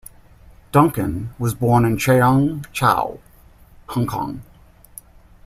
Duncan 0.71 1.29
was 1.37 1.53
born 1.53 1.85
in 1.85 1.95
Cheung 1.95 2.65
Chau, 2.73 3.19
Hong 3.89 4.07
Kong. 4.07 4.41